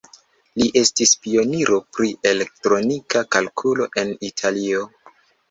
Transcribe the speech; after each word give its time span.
Li 0.59 0.69
estis 0.79 1.11
pioniro 1.25 1.77
pri 1.97 2.09
elektronika 2.31 3.23
kalkulo 3.37 3.89
en 4.05 4.17
Italio. 4.33 4.91